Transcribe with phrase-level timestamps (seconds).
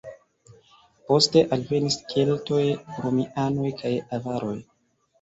[1.11, 2.65] Poste alvenis keltoj,
[3.05, 4.61] romianoj kaj avaroj.